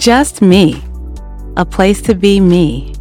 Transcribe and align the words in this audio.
Just 0.00 0.40
Me, 0.40 0.82
a 1.58 1.66
place 1.66 2.00
to 2.00 2.14
be 2.14 2.40
me, 2.40 2.94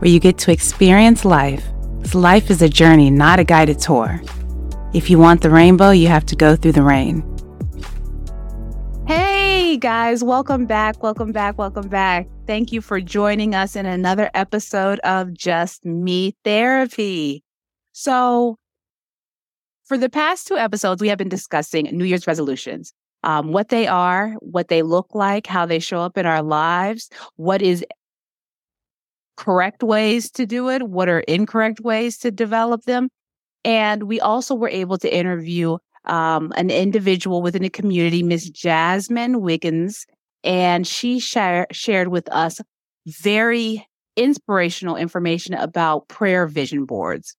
where 0.00 0.10
you 0.10 0.20
get 0.20 0.36
to 0.36 0.52
experience 0.52 1.24
life. 1.24 1.64
life 2.12 2.50
is 2.50 2.60
a 2.60 2.68
journey, 2.68 3.10
not 3.10 3.38
a 3.38 3.44
guided 3.44 3.78
tour. 3.78 4.20
If 4.92 5.08
you 5.08 5.18
want 5.18 5.40
the 5.40 5.48
rainbow, 5.48 5.88
you 5.88 6.08
have 6.08 6.26
to 6.26 6.36
go 6.36 6.54
through 6.54 6.72
the 6.72 6.82
rain. 6.82 7.24
Hey 9.06 9.78
guys, 9.78 10.22
welcome 10.22 10.66
back, 10.66 11.02
welcome 11.02 11.32
back, 11.32 11.56
welcome 11.56 11.88
back. 11.88 12.28
Thank 12.46 12.72
you 12.72 12.82
for 12.82 13.00
joining 13.00 13.54
us 13.54 13.74
in 13.74 13.86
another 13.86 14.30
episode 14.34 14.98
of 14.98 15.32
Just 15.32 15.86
Me 15.86 16.36
Therapy. 16.44 17.42
So, 17.92 18.58
for 19.86 19.96
the 19.96 20.10
past 20.10 20.46
two 20.46 20.58
episodes, 20.58 21.00
we 21.00 21.08
have 21.08 21.16
been 21.16 21.30
discussing 21.30 21.84
New 21.84 22.04
Year's 22.04 22.26
resolutions 22.26 22.92
um, 23.24 23.52
what 23.52 23.70
they 23.70 23.86
are, 23.86 24.34
what 24.40 24.68
they 24.68 24.82
look 24.82 25.14
like, 25.14 25.46
how 25.46 25.64
they 25.64 25.78
show 25.78 26.00
up 26.00 26.18
in 26.18 26.26
our 26.26 26.42
lives, 26.42 27.08
what 27.36 27.62
is 27.62 27.84
correct 29.36 29.82
ways 29.82 30.30
to 30.32 30.46
do 30.46 30.68
it, 30.68 30.82
what 30.82 31.08
are 31.08 31.20
incorrect 31.20 31.80
ways 31.80 32.18
to 32.18 32.30
develop 32.30 32.84
them. 32.84 33.08
And 33.64 34.04
we 34.04 34.20
also 34.20 34.54
were 34.54 34.68
able 34.68 34.98
to 34.98 35.12
interview 35.12 35.78
um, 36.04 36.52
an 36.56 36.68
individual 36.68 37.40
within 37.40 37.62
the 37.62 37.70
community, 37.70 38.22
Miss 38.22 38.48
Jasmine 38.50 39.40
Wiggins, 39.40 40.06
and 40.44 40.86
she 40.86 41.18
share, 41.18 41.66
shared 41.72 42.08
with 42.08 42.30
us 42.30 42.60
very 43.06 43.88
inspirational 44.16 44.96
information 44.96 45.54
about 45.54 46.08
prayer 46.08 46.46
vision 46.46 46.84
boards. 46.84 47.34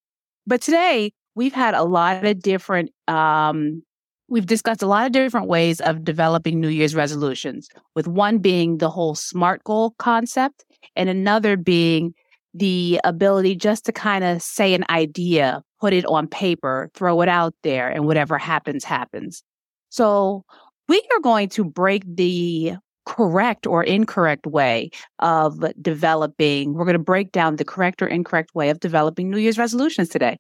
But 0.48 0.62
today, 0.62 1.13
we've 1.35 1.54
had 1.54 1.76
a 1.76 1.84
lot 1.84 2.26
of 2.26 2.41
different 2.41 2.91
um, 3.07 3.84
We've 4.27 4.45
discussed 4.45 4.81
a 4.81 4.88
lot 4.88 5.05
of 5.05 5.11
different 5.11 5.47
ways 5.47 5.79
of 5.81 6.03
developing 6.03 6.59
New 6.59 6.70
Year's 6.70 6.95
resolutions, 6.95 7.70
with 7.93 8.07
one 8.07 8.40
being 8.40 8.79
the 8.79 8.90
whole 8.90 9.13
SMART 9.13 9.63
goal 9.63 9.93
concept, 9.99 10.65
and 10.95 11.09
another 11.09 11.57
being 11.57 12.15
the 12.54 12.99
ability 13.04 13.55
just 13.55 13.85
to 13.85 13.91
kind 13.91 14.23
of 14.23 14.41
say 14.41 14.73
an 14.73 14.84
idea, 14.90 15.62
put 15.79 15.93
it 15.93 16.05
on 16.05 16.27
paper, 16.27 16.90
throw 16.95 17.21
it 17.21 17.29
out 17.29 17.54
there, 17.62 17.87
and 17.87 18.07
whatever 18.07 18.37
happens, 18.37 18.84
happens. 18.84 19.43
So 19.90 20.43
we 20.87 21.01
are 21.13 21.20
going 21.20 21.49
to 21.49 21.63
break 21.63 22.04
the 22.07 22.73
correct 23.05 23.67
or 23.67 23.84
incorrect 23.84 24.48
way 24.48 24.89
of 25.20 25.63
developing. 25.79 26.73
We're 26.73 26.85
going 26.85 26.93
to 26.93 26.99
break 26.99 27.32
down 27.32 27.57
the 27.57 27.65
correct 27.65 28.01
or 28.01 28.07
incorrect 28.07 28.55
way 28.55 28.70
of 28.70 28.79
developing 28.79 29.29
New 29.29 29.37
Year's 29.37 29.60
resolutions 29.60 30.10
today 30.10 30.39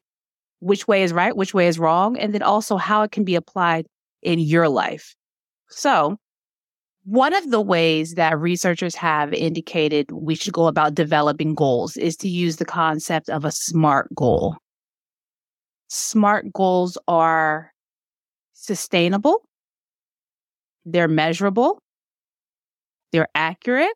which 0.65 0.87
way 0.87 1.03
is 1.03 1.13
right, 1.13 1.37
which 1.37 1.53
way 1.53 1.67
is 1.67 1.77
wrong, 1.77 2.17
and 2.17 2.33
then 2.33 2.41
also 2.41 2.75
how 2.75 3.03
it 3.03 3.11
can 3.11 3.23
be 3.23 3.35
applied 3.35 3.85
in 4.23 4.39
your 4.39 4.67
life. 4.67 5.15
So, 5.69 6.17
one 7.03 7.35
of 7.35 7.51
the 7.51 7.61
ways 7.61 8.15
that 8.15 8.39
researchers 8.39 8.95
have 8.95 9.31
indicated 9.31 10.11
we 10.11 10.33
should 10.33 10.53
go 10.53 10.65
about 10.65 10.95
developing 10.95 11.53
goals 11.53 11.97
is 11.97 12.17
to 12.17 12.27
use 12.27 12.55
the 12.55 12.65
concept 12.65 13.29
of 13.29 13.45
a 13.45 13.51
SMART 13.51 14.09
goal. 14.15 14.55
SMART 15.87 16.51
goals 16.51 16.97
are 17.07 17.71
sustainable, 18.53 19.43
they're 20.83 21.07
measurable, 21.07 21.77
they're 23.11 23.29
accurate, 23.35 23.93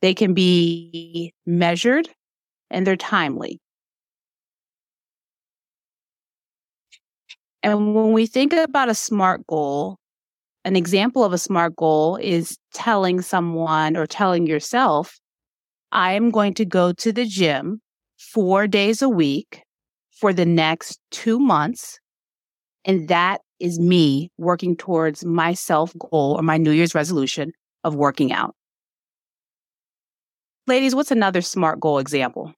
they 0.00 0.14
can 0.14 0.32
be 0.32 1.34
measured, 1.44 2.08
and 2.70 2.86
they're 2.86 2.94
timely. 2.94 3.58
And 7.62 7.94
when 7.94 8.12
we 8.12 8.26
think 8.26 8.52
about 8.52 8.88
a 8.88 8.94
SMART 8.94 9.46
goal, 9.46 9.98
an 10.64 10.76
example 10.76 11.24
of 11.24 11.32
a 11.32 11.38
SMART 11.38 11.76
goal 11.76 12.16
is 12.16 12.56
telling 12.72 13.20
someone 13.20 13.96
or 13.96 14.06
telling 14.06 14.46
yourself, 14.46 15.18
I 15.92 16.12
am 16.12 16.30
going 16.30 16.54
to 16.54 16.64
go 16.64 16.92
to 16.92 17.12
the 17.12 17.26
gym 17.26 17.80
four 18.18 18.66
days 18.66 19.02
a 19.02 19.08
week 19.08 19.62
for 20.10 20.32
the 20.32 20.46
next 20.46 21.00
two 21.10 21.38
months. 21.38 21.98
And 22.84 23.08
that 23.08 23.40
is 23.58 23.78
me 23.78 24.30
working 24.38 24.76
towards 24.76 25.24
my 25.24 25.52
self 25.54 25.92
goal 25.98 26.36
or 26.38 26.42
my 26.42 26.56
New 26.56 26.70
Year's 26.70 26.94
resolution 26.94 27.52
of 27.84 27.94
working 27.94 28.32
out. 28.32 28.54
Ladies, 30.66 30.94
what's 30.94 31.10
another 31.10 31.40
SMART 31.40 31.80
goal 31.80 31.98
example? 31.98 32.54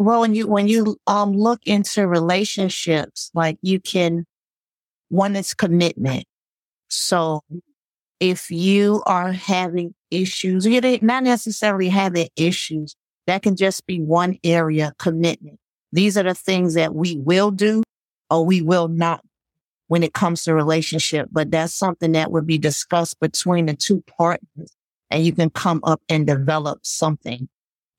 Well, 0.00 0.22
when 0.22 0.34
you 0.34 0.46
when 0.46 0.66
you 0.66 0.96
um 1.06 1.34
look 1.34 1.60
into 1.66 2.08
relationships, 2.08 3.30
like 3.34 3.58
you 3.60 3.78
can 3.78 4.24
one 5.10 5.36
is 5.36 5.52
commitment. 5.52 6.24
So 6.88 7.42
if 8.18 8.50
you 8.50 9.02
are 9.04 9.32
having 9.32 9.94
issues, 10.10 10.66
you're 10.66 10.80
not 11.02 11.24
necessarily 11.24 11.90
having 11.90 12.28
issues, 12.34 12.96
that 13.26 13.42
can 13.42 13.56
just 13.56 13.84
be 13.84 14.00
one 14.00 14.38
area 14.42 14.94
commitment. 14.98 15.58
These 15.92 16.16
are 16.16 16.22
the 16.22 16.34
things 16.34 16.72
that 16.74 16.94
we 16.94 17.18
will 17.18 17.50
do 17.50 17.82
or 18.30 18.46
we 18.46 18.62
will 18.62 18.88
not 18.88 19.22
when 19.88 20.02
it 20.02 20.14
comes 20.14 20.44
to 20.44 20.54
relationship, 20.54 21.28
but 21.30 21.50
that's 21.50 21.74
something 21.74 22.12
that 22.12 22.32
would 22.32 22.46
be 22.46 22.56
discussed 22.56 23.20
between 23.20 23.66
the 23.66 23.74
two 23.74 24.02
partners 24.16 24.74
and 25.10 25.26
you 25.26 25.32
can 25.34 25.50
come 25.50 25.80
up 25.84 26.00
and 26.08 26.26
develop 26.26 26.78
something 26.84 27.50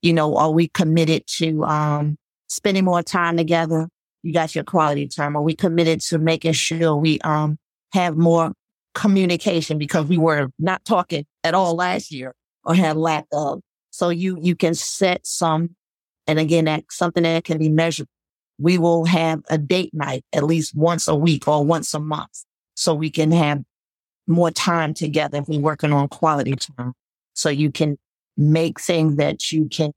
you 0.01 0.13
know, 0.13 0.35
are 0.37 0.51
we 0.51 0.67
committed 0.67 1.25
to 1.27 1.63
um, 1.65 2.17
spending 2.47 2.85
more 2.85 3.03
time 3.03 3.37
together? 3.37 3.87
You 4.23 4.33
got 4.33 4.53
your 4.55 4.63
quality 4.63 5.07
time. 5.07 5.35
Are 5.35 5.41
we 5.41 5.55
committed 5.55 6.01
to 6.01 6.17
making 6.17 6.53
sure 6.53 6.95
we 6.95 7.19
um, 7.21 7.57
have 7.93 8.17
more 8.17 8.53
communication 8.93 9.77
because 9.77 10.05
we 10.05 10.17
were 10.17 10.51
not 10.59 10.83
talking 10.85 11.25
at 11.43 11.53
all 11.53 11.75
last 11.75 12.11
year 12.11 12.33
or 12.63 12.75
had 12.75 12.97
lack 12.97 13.25
of. 13.31 13.61
So 13.91 14.09
you 14.09 14.37
you 14.41 14.55
can 14.55 14.73
set 14.73 15.25
some, 15.25 15.75
and 16.27 16.39
again, 16.39 16.65
that's 16.65 16.95
something 16.95 17.23
that 17.23 17.43
can 17.43 17.57
be 17.57 17.69
measured. 17.69 18.07
We 18.57 18.77
will 18.77 19.05
have 19.05 19.41
a 19.49 19.57
date 19.57 19.93
night 19.93 20.23
at 20.33 20.43
least 20.43 20.75
once 20.75 21.07
a 21.07 21.15
week 21.15 21.47
or 21.47 21.65
once 21.65 21.93
a 21.93 21.99
month, 21.99 22.45
so 22.75 22.93
we 22.93 23.09
can 23.09 23.31
have 23.31 23.63
more 24.27 24.51
time 24.51 24.93
together 24.93 25.39
if 25.39 25.47
we're 25.47 25.59
working 25.59 25.91
on 25.91 26.07
quality 26.07 26.55
time. 26.55 26.93
So 27.33 27.49
you 27.49 27.71
can 27.71 27.97
make 28.37 28.79
things 28.79 29.17
that 29.17 29.51
you 29.51 29.67
can 29.69 29.91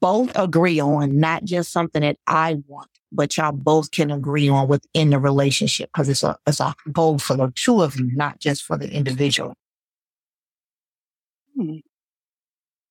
both 0.00 0.30
agree 0.36 0.80
on, 0.80 1.18
not 1.18 1.44
just 1.44 1.72
something 1.72 2.02
that 2.02 2.16
I 2.26 2.58
want, 2.66 2.90
but 3.10 3.36
y'all 3.36 3.52
both 3.52 3.90
can 3.90 4.10
agree 4.10 4.48
on 4.48 4.68
within 4.68 5.10
the 5.10 5.18
relationship 5.18 5.90
because 5.92 6.08
it's 6.08 6.22
a 6.22 6.36
it's 6.46 6.60
a 6.60 6.74
goal 6.92 7.18
for 7.18 7.36
the 7.36 7.52
two 7.54 7.82
of 7.82 7.98
you, 7.98 8.10
not 8.14 8.38
just 8.38 8.64
for 8.64 8.76
the 8.76 8.90
individual. 8.90 9.54
Hmm. 11.56 11.78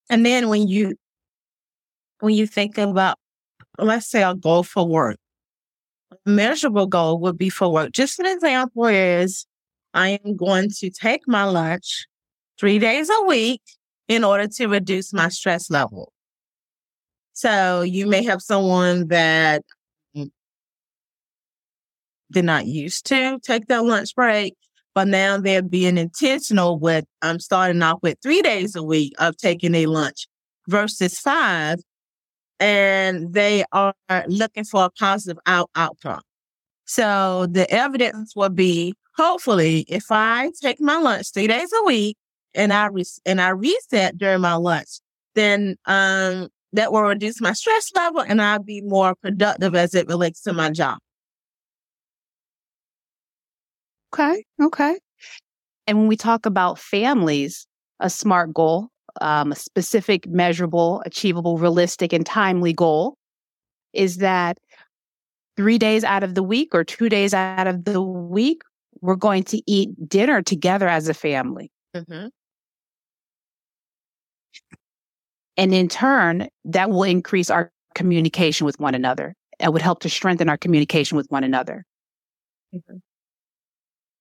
And 0.09 0.25
then 0.25 0.49
when 0.49 0.67
you 0.67 0.95
when 2.19 2.33
you 2.33 2.47
think 2.47 2.77
about 2.77 3.17
let's 3.77 4.07
say 4.07 4.23
a 4.23 4.35
goal 4.35 4.63
for 4.63 4.87
work, 4.87 5.17
a 6.11 6.29
measurable 6.29 6.87
goal 6.87 7.19
would 7.21 7.37
be 7.37 7.49
for 7.49 7.71
work. 7.71 7.91
Just 7.91 8.19
an 8.19 8.25
example 8.25 8.85
is 8.85 9.45
I 9.93 10.19
am 10.23 10.35
going 10.35 10.69
to 10.79 10.89
take 10.89 11.27
my 11.27 11.43
lunch 11.43 12.05
three 12.59 12.79
days 12.79 13.09
a 13.09 13.25
week 13.25 13.61
in 14.07 14.23
order 14.23 14.47
to 14.47 14.67
reduce 14.67 15.13
my 15.13 15.29
stress 15.29 15.69
level. 15.69 16.13
So 17.33 17.81
you 17.81 18.07
may 18.07 18.23
have 18.23 18.41
someone 18.41 19.09
that 19.09 19.63
mm. 20.15 20.31
they're 22.29 22.43
not 22.43 22.65
used 22.65 23.05
to 23.07 23.39
take 23.43 23.67
their 23.67 23.83
lunch 23.83 24.15
break, 24.15 24.55
but 24.95 25.07
now 25.07 25.37
they're 25.37 25.61
being 25.61 25.97
intentional 25.97 26.79
with 26.79 27.05
I'm 27.21 27.39
starting 27.39 27.83
off 27.83 27.99
with 28.01 28.17
three 28.23 28.41
days 28.41 28.75
a 28.75 28.81
week 28.81 29.13
of 29.19 29.37
taking 29.37 29.75
a 29.75 29.85
lunch 29.85 30.27
versus 30.67 31.19
five. 31.19 31.79
And 32.59 33.33
they 33.33 33.63
are 33.71 33.93
looking 34.27 34.63
for 34.63 34.85
a 34.85 34.89
positive 34.89 35.37
out- 35.45 35.69
outcome. 35.75 36.21
So 36.85 37.45
the 37.51 37.69
evidence 37.69 38.35
will 38.35 38.49
be 38.49 38.95
hopefully 39.15 39.85
if 39.87 40.05
I 40.09 40.49
take 40.59 40.81
my 40.81 40.97
lunch 40.97 41.33
three 41.33 41.45
days 41.45 41.69
a 41.71 41.83
week 41.85 42.17
and 42.53 42.73
I 42.73 42.87
re- 42.87 43.03
and 43.25 43.41
I 43.41 43.49
reset 43.49 44.17
during 44.17 44.41
my 44.41 44.55
lunch, 44.55 44.99
then 45.35 45.75
um, 45.85 46.49
that 46.73 46.91
will 46.91 47.03
reduce 47.03 47.41
my 47.41 47.53
stress 47.53 47.91
level 47.95 48.21
and 48.21 48.41
I'll 48.41 48.59
be 48.59 48.81
more 48.81 49.15
productive 49.15 49.75
as 49.75 49.95
it 49.95 50.07
relates 50.07 50.41
to 50.43 50.53
my 50.53 50.69
job. 50.69 50.97
Okay. 54.13 54.43
Okay. 54.61 54.97
And 55.85 55.97
when 55.99 56.07
we 56.07 56.17
talk 56.17 56.45
about 56.45 56.79
families, 56.79 57.67
a 57.99 58.09
SMART 58.09 58.53
goal, 58.53 58.89
um, 59.21 59.51
a 59.51 59.55
specific, 59.55 60.27
measurable, 60.27 61.01
achievable, 61.05 61.57
realistic, 61.57 62.13
and 62.13 62.25
timely 62.25 62.73
goal 62.73 63.15
is 63.93 64.17
that 64.17 64.57
three 65.55 65.77
days 65.77 66.03
out 66.03 66.23
of 66.23 66.35
the 66.35 66.43
week 66.43 66.69
or 66.73 66.83
two 66.83 67.09
days 67.09 67.33
out 67.33 67.67
of 67.67 67.85
the 67.85 68.01
week, 68.01 68.61
we're 69.01 69.15
going 69.15 69.43
to 69.43 69.61
eat 69.65 69.89
dinner 70.07 70.41
together 70.41 70.87
as 70.87 71.07
a 71.07 71.13
family. 71.13 71.71
Mm-hmm. 71.95 72.27
And 75.57 75.73
in 75.73 75.87
turn, 75.87 76.47
that 76.65 76.89
will 76.89 77.03
increase 77.03 77.49
our 77.49 77.71
communication 77.95 78.65
with 78.65 78.79
one 78.79 78.95
another. 78.95 79.33
It 79.59 79.73
would 79.73 79.81
help 79.81 80.01
to 80.01 80.09
strengthen 80.09 80.49
our 80.49 80.57
communication 80.57 81.17
with 81.17 81.25
one 81.29 81.43
another. 81.43 81.83
Mm-hmm. 82.73 82.97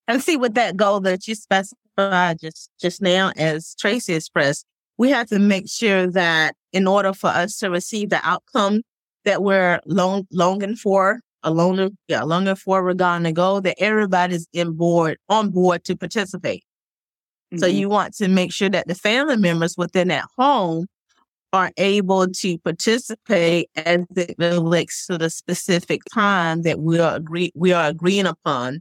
And 0.08 0.22
see 0.22 0.36
with 0.36 0.54
that 0.54 0.76
goal 0.76 1.00
that 1.00 1.28
you 1.28 1.34
specified 1.34 2.40
just, 2.40 2.70
just 2.80 3.02
now 3.02 3.32
as 3.36 3.74
Tracy 3.78 4.14
expressed, 4.14 4.64
we 4.98 5.10
have 5.10 5.28
to 5.28 5.38
make 5.38 5.68
sure 5.68 6.06
that 6.12 6.54
in 6.72 6.86
order 6.86 7.12
for 7.12 7.28
us 7.28 7.58
to 7.58 7.70
receive 7.70 8.08
the 8.10 8.20
outcome 8.22 8.82
that 9.24 9.42
we're 9.42 9.80
long, 9.84 10.26
longing 10.32 10.76
for, 10.76 11.20
a 11.42 11.50
longing, 11.50 11.98
yeah, 12.08 12.22
longing 12.22 12.54
for 12.54 12.82
regarding 12.82 13.24
the 13.24 13.32
goal, 13.32 13.60
that 13.60 13.76
everybody's 13.78 14.46
in 14.52 14.72
board, 14.72 15.18
on 15.28 15.50
board 15.50 15.84
to 15.84 15.96
participate. 15.96 16.64
Mm-hmm. 17.52 17.58
So 17.58 17.66
you 17.66 17.88
want 17.88 18.14
to 18.14 18.28
make 18.28 18.52
sure 18.52 18.70
that 18.70 18.88
the 18.88 18.94
family 18.94 19.36
members 19.36 19.76
within 19.76 20.08
that 20.08 20.24
home 20.38 20.86
are 21.52 21.70
able 21.76 22.26
to 22.26 22.58
participate 22.58 23.70
as 23.76 24.04
it 24.16 24.34
relates 24.38 25.06
to 25.06 25.16
the 25.16 25.30
specific 25.30 26.02
time 26.12 26.62
that 26.62 26.80
we 26.80 26.98
are 26.98 27.16
agree 27.16 27.52
we 27.54 27.72
are 27.72 27.88
agreeing 27.88 28.26
upon 28.26 28.80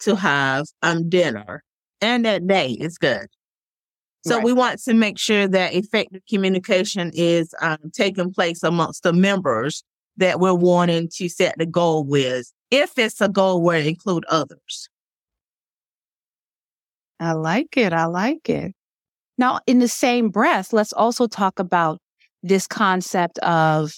to 0.00 0.16
have 0.16 0.66
um 0.82 1.08
dinner. 1.08 1.62
And 2.00 2.24
that 2.24 2.46
day 2.46 2.72
is 2.72 2.98
good. 2.98 3.26
So 4.26 4.36
right. 4.36 4.44
we 4.44 4.52
want 4.54 4.80
to 4.84 4.94
make 4.94 5.18
sure 5.18 5.46
that 5.46 5.74
effective 5.74 6.22
communication 6.28 7.10
is 7.14 7.54
um, 7.60 7.76
taking 7.92 8.32
place 8.32 8.62
amongst 8.62 9.02
the 9.02 9.12
members 9.12 9.84
that 10.16 10.40
we're 10.40 10.54
wanting 10.54 11.08
to 11.16 11.28
set 11.28 11.56
the 11.58 11.66
goal 11.66 12.04
with, 12.04 12.50
if 12.70 12.96
it's 12.98 13.20
a 13.20 13.28
goal 13.28 13.60
where 13.60 13.78
it 13.78 13.86
include 13.86 14.24
others. 14.30 14.88
I 17.20 17.32
like 17.32 17.76
it. 17.76 17.92
I 17.92 18.06
like 18.06 18.48
it. 18.48 18.72
Now, 19.36 19.60
in 19.66 19.78
the 19.78 19.88
same 19.88 20.30
breath, 20.30 20.72
let's 20.72 20.92
also 20.92 21.26
talk 21.26 21.58
about 21.58 22.00
this 22.44 22.66
concept 22.66 23.38
of 23.38 23.94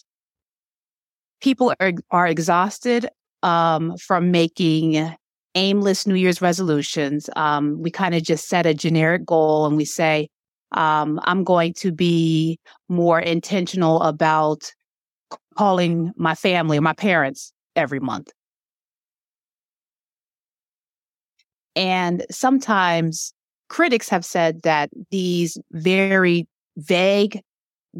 people 1.42 1.74
are, 1.80 1.92
are 2.12 2.28
exhausted 2.28 3.08
um, 3.42 3.96
from 3.96 4.30
making 4.30 5.14
aimless 5.56 6.06
New 6.06 6.14
Year's 6.14 6.40
resolutions. 6.40 7.28
Um, 7.34 7.82
we 7.82 7.90
kind 7.90 8.14
of 8.14 8.22
just 8.22 8.48
set 8.48 8.64
a 8.64 8.72
generic 8.72 9.26
goal 9.26 9.66
and 9.66 9.76
we 9.76 9.84
say, 9.84 10.28
um, 10.72 11.18
I'm 11.24 11.42
going 11.42 11.74
to 11.74 11.90
be 11.90 12.58
more 12.88 13.18
intentional 13.18 14.00
about 14.02 14.72
calling 15.58 16.12
my 16.16 16.36
family 16.36 16.78
or 16.78 16.82
my 16.82 16.92
parents 16.92 17.52
every 17.74 18.00
month. 18.00 18.30
And 21.74 22.24
sometimes 22.30 23.34
critics 23.68 24.08
have 24.08 24.24
said 24.24 24.62
that 24.62 24.90
these 25.10 25.58
very 25.72 26.46
vague 26.76 27.40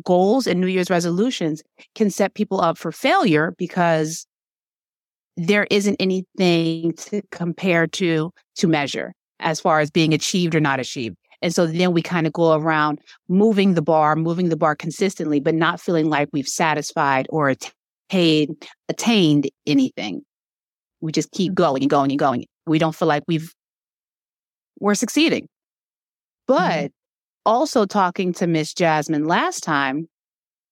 goals 0.04 0.46
and 0.46 0.60
New 0.60 0.66
Year's 0.66 0.90
resolutions 0.90 1.62
can 1.94 2.10
set 2.10 2.34
people 2.34 2.60
up 2.60 2.78
for 2.78 2.92
failure 2.92 3.54
because 3.58 4.26
there 5.36 5.66
isn't 5.70 5.96
anything 6.00 6.94
to 6.94 7.22
compare 7.30 7.86
to 7.86 8.32
to 8.56 8.66
measure 8.66 9.12
as 9.40 9.60
far 9.60 9.80
as 9.80 9.90
being 9.90 10.14
achieved 10.14 10.54
or 10.54 10.60
not 10.60 10.80
achieved. 10.80 11.16
And 11.42 11.54
so 11.54 11.66
then 11.66 11.92
we 11.92 12.02
kind 12.02 12.26
of 12.26 12.32
go 12.32 12.54
around 12.54 13.00
moving 13.28 13.74
the 13.74 13.82
bar, 13.82 14.16
moving 14.16 14.48
the 14.48 14.56
bar 14.56 14.74
consistently, 14.74 15.40
but 15.40 15.54
not 15.54 15.80
feeling 15.80 16.08
like 16.08 16.28
we've 16.32 16.48
satisfied 16.48 17.26
or 17.30 17.54
attained, 18.10 18.66
attained 18.88 19.50
anything. 19.66 20.22
We 21.00 21.12
just 21.12 21.30
keep 21.32 21.54
going 21.54 21.82
and 21.82 21.90
going 21.90 22.10
and 22.10 22.18
going. 22.18 22.46
We 22.66 22.78
don't 22.78 22.94
feel 22.94 23.08
like 23.08 23.22
we've, 23.28 23.52
we're 24.80 24.94
succeeding. 24.94 25.42
Mm-hmm. 25.44 26.54
But 26.54 26.84
mm-hmm. 26.86 27.05
Also 27.46 27.86
talking 27.86 28.32
to 28.34 28.46
Miss 28.46 28.74
Jasmine 28.74 29.24
last 29.24 29.62
time, 29.62 30.08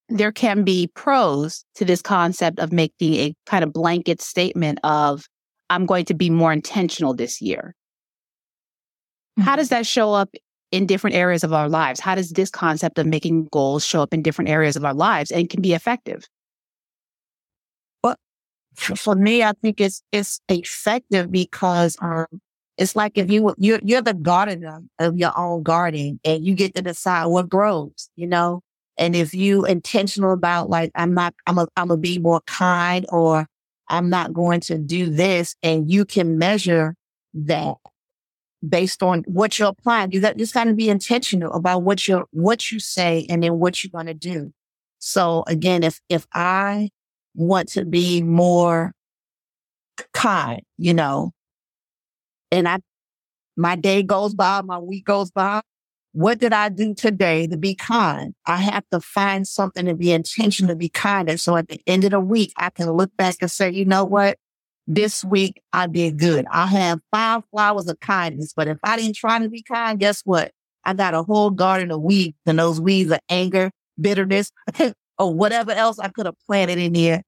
there 0.09 0.33
can 0.33 0.65
be 0.65 0.89
pros 0.95 1.65
to 1.77 1.85
this 1.85 2.03
concept 2.03 2.59
of 2.59 2.73
making 2.73 3.15
a 3.15 3.35
kind 3.47 3.65
of 3.65 3.73
blanket 3.73 4.21
statement 4.21 4.79
of, 4.85 5.25
I'm 5.71 5.87
going 5.87 6.05
to 6.07 6.15
be 6.15 6.29
more 6.29 6.53
intentional 6.53 7.15
this 7.15 7.41
year. 7.41 7.75
How 9.39 9.53
mm-hmm. 9.53 9.57
does 9.57 9.69
that 9.71 9.87
show 9.87 10.13
up 10.13 10.31
in 10.71 10.87
different 10.87 11.17
areas 11.17 11.43
of 11.45 11.53
our 11.53 11.69
lives? 11.69 12.01
How 12.01 12.15
does 12.15 12.31
this 12.31 12.51
concept 12.51 12.99
of 12.99 13.07
making 13.07 13.47
goals 13.47 13.87
show 13.87 14.03
up 14.03 14.13
in 14.13 14.23
different 14.23 14.51
areas 14.51 14.77
of 14.77 14.85
our 14.85 14.95
lives 14.95 15.31
and 15.31 15.49
can 15.49 15.63
be 15.63 15.73
effective? 15.73 16.25
Well, 18.03 18.17
for 18.75 19.15
me, 19.15 19.43
I 19.43 19.53
think 19.63 19.81
it's 19.81 20.03
it's 20.13 20.41
effective 20.49 21.31
because 21.31 21.97
um, 22.01 22.27
it's 22.77 22.97
like 22.97 23.17
if 23.17 23.31
you 23.31 23.55
you're, 23.59 23.81
you're 23.83 24.03
the 24.03 24.15
gardener 24.15 24.83
of 24.99 25.17
your 25.17 25.37
own 25.39 25.63
garden 25.63 26.21
and 26.25 26.45
you 26.45 26.55
get 26.55 26.75
to 26.75 26.83
decide 26.83 27.27
what 27.27 27.49
grows, 27.49 28.11
you 28.17 28.27
know. 28.27 28.63
And 28.97 29.17
if 29.17 29.35
you 29.35 29.65
intentional 29.65 30.33
about 30.33 30.71
like 30.71 30.91
I'm 30.95 31.15
not 31.15 31.35
I'm 31.47 31.59
a 31.59 31.67
I'm 31.77 31.89
gonna 31.89 32.01
be 32.01 32.19
more 32.19 32.41
kind 32.47 33.07
or 33.11 33.47
I'm 33.89 34.09
not 34.09 34.33
going 34.33 34.61
to 34.61 34.79
do 34.79 35.11
this, 35.11 35.57
and 35.63 35.91
you 35.91 36.05
can 36.05 36.39
measure 36.39 36.95
that 37.35 37.77
based 38.67 39.03
on 39.03 39.25
what 39.27 39.59
you're 39.59 39.69
applying. 39.69 40.13
You 40.13 40.21
got 40.21 40.37
just 40.37 40.55
got 40.55 40.65
to 40.65 40.75
be 40.75 40.89
intentional 40.89 41.53
about 41.53 41.83
what 41.83 42.07
you 42.09 42.25
what 42.31 42.73
you 42.73 42.81
say 42.81 43.27
and 43.29 43.43
then 43.43 43.59
what 43.59 43.83
you're 43.83 44.05
to 44.07 44.15
do. 44.15 44.53
So 44.99 45.45
again, 45.47 45.83
if 45.83 46.01
if 46.09 46.27
I 46.33 46.91
want 47.35 47.69
to 47.71 47.85
be 47.85 48.23
more 48.23 48.93
kind, 50.13 50.63
you 50.79 50.95
know, 50.95 51.33
and 52.55 52.69
I 52.69 52.79
my 53.57 53.77
day 53.77 54.03
goes 54.03 54.35
by, 54.35 54.63
my 54.63 54.79
week 54.79 55.05
goes 55.05 55.31
by. 55.31 55.61
What 56.13 56.39
did 56.39 56.53
I 56.53 56.69
do 56.69 56.95
today 56.95 57.47
to 57.49 57.57
be 57.57 57.75
kind? 57.75 58.35
I 58.47 58.57
have 58.57 58.85
to 58.91 59.01
find 59.01 59.47
something 59.47 59.87
to 59.87 59.95
be 59.95 60.13
intentional 60.13 60.75
to 60.75 60.77
be 60.77 60.89
kind. 60.89 61.29
And 61.29 61.41
so 61.41 61.57
at 61.57 61.69
the 61.69 61.81
end 61.87 62.05
of 62.05 62.13
the 62.13 62.21
week, 62.21 62.53
I 62.57 62.71
can 62.71 62.91
look 62.91 63.17
back 63.17 63.37
and 63.41 63.51
say, 63.51 63.71
you 63.71 63.85
know 63.85 64.05
what? 64.05 64.39
this 64.87 65.25
week 65.25 65.63
I 65.73 65.87
did 65.87 66.19
good. 66.19 66.47
I 66.51 66.67
have 66.67 67.01
five 67.11 67.43
flowers 67.51 67.89
of 67.89 68.01
kindness, 68.01 68.53
but 68.55 68.69
if 68.69 68.79
I 68.83 68.97
didn't 68.97 69.17
try 69.17 69.39
to 69.39 69.49
be 69.49 69.63
kind, 69.63 69.99
guess 69.99 70.23
what? 70.25 70.53
I 70.85 70.93
got 70.93 71.15
a 71.15 71.23
whole 71.23 71.51
garden 71.51 71.91
of 71.91 72.03
weeds 72.03 72.37
and 72.47 72.59
those 72.59 72.81
weeds 72.81 73.11
are 73.11 73.21
anger, 73.29 73.71
bitterness, 74.01 74.53
or 75.19 75.33
whatever 75.33 75.73
else 75.73 75.99
I 75.99 76.09
could 76.09 76.27
have 76.27 76.39
planted 76.47 76.79
in 76.79 76.93
there 76.93 77.23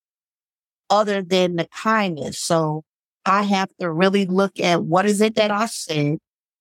other 0.90 1.23
than 1.23 1.56
the 1.56 1.67
kindness. 1.67 2.38
So 2.38 2.84
I 3.26 3.43
have 3.43 3.69
to 3.81 3.90
really 3.90 4.26
look 4.26 4.61
at 4.61 4.84
what 4.84 5.06
is 5.06 5.20
it 5.20 5.34
that 5.34 5.50
I 5.50 5.67
said 5.67 6.19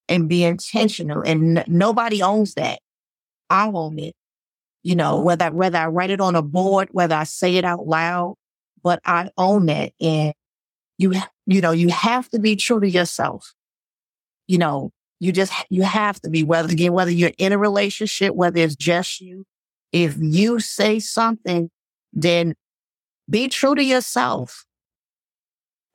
and 0.08 0.28
be 0.28 0.44
intentional. 0.44 1.22
And 1.22 1.60
n- 1.60 1.66
nobody 1.68 2.22
owns 2.22 2.56
that. 2.56 2.80
I 3.50 3.68
own 3.68 4.00
it. 4.00 4.16
You 4.84 4.96
know, 4.96 5.16
mm-hmm. 5.16 5.26
whether, 5.26 5.52
whether 5.52 5.78
I 5.78 5.88
write 5.88 6.10
it 6.10 6.22
on 6.22 6.36
a 6.36 6.42
board, 6.42 6.90
whether 6.92 7.16
I 7.16 7.24
say 7.24 7.56
it 7.58 7.66
out 7.66 7.88
loud, 7.88 8.36
but 8.84 9.00
I 9.06 9.30
own 9.38 9.66
that. 9.68 9.94
And 10.00 10.34
you, 10.98 11.14
you 11.46 11.62
know, 11.62 11.72
you 11.72 11.90
have 11.90 12.30
to 12.30 12.40
be 12.40 12.56
true 12.56 12.80
to 12.80 12.90
yourself. 12.90 13.54
You 14.48 14.58
know, 14.58 14.92
you 15.20 15.32
just, 15.32 15.54
you 15.70 15.84
have 15.84 16.20
to 16.22 16.30
be, 16.30 16.44
whether 16.44 16.72
again, 16.72 16.94
whether 16.94 17.12
you're 17.12 17.32
in 17.38 17.52
a 17.52 17.58
relationship, 17.58 18.36
whether 18.36 18.60
it's 18.60 18.76
just 18.76 19.22
you, 19.22 19.46
if 19.92 20.18
you 20.20 20.60
say 20.60 21.00
something, 21.00 21.70
then 22.14 22.54
be 23.30 23.48
true 23.48 23.76
to 23.76 23.84
yourself. 23.84 24.65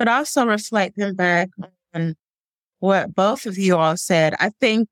But 0.01 0.09
also 0.09 0.47
reflecting 0.47 1.15
back 1.15 1.51
on 1.93 2.15
what 2.79 3.15
both 3.15 3.45
of 3.45 3.59
you 3.59 3.77
all 3.77 3.99
said, 3.99 4.35
I 4.41 4.49
think 4.59 4.89